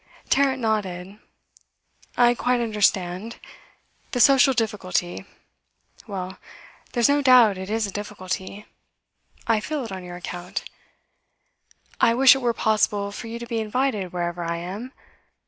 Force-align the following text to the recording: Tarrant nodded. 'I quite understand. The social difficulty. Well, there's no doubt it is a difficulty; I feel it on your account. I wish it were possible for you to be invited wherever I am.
Tarrant 0.31 0.59
nodded. 0.59 1.19
'I 2.17 2.33
quite 2.33 2.59
understand. 2.59 3.37
The 4.13 4.19
social 4.19 4.55
difficulty. 4.55 5.25
Well, 6.07 6.39
there's 6.93 7.07
no 7.07 7.21
doubt 7.21 7.59
it 7.59 7.69
is 7.69 7.85
a 7.85 7.91
difficulty; 7.91 8.65
I 9.45 9.59
feel 9.59 9.85
it 9.85 9.91
on 9.91 10.03
your 10.03 10.15
account. 10.15 10.67
I 11.99 12.15
wish 12.15 12.33
it 12.33 12.41
were 12.41 12.51
possible 12.51 13.11
for 13.11 13.27
you 13.27 13.37
to 13.37 13.45
be 13.45 13.59
invited 13.59 14.11
wherever 14.11 14.43
I 14.43 14.57
am. 14.57 14.91